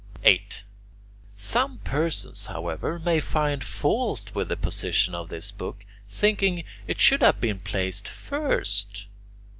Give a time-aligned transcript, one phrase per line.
[0.23, 0.63] 8.
[1.31, 6.99] Some persons, however, may find fault with the position of this book, thinking that it
[6.99, 9.05] should have been placed first.